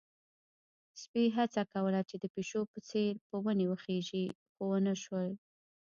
[1.01, 5.29] سپي هڅه کوله چې د پيشو په څېر په ونې وخيژي، خو ونه شول.